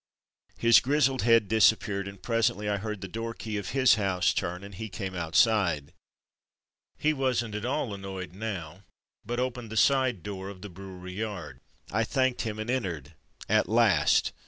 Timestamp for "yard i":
11.13-12.03